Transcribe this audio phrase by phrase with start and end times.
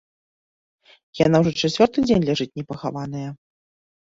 [1.25, 3.29] Яна ўжо чацвёрты дзень ляжыць непахаваная.